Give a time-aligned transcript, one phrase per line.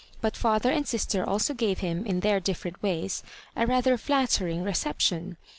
[0.19, 3.21] But father and sister also gave him, in their different ways,
[3.55, 5.37] a rather flattering reception.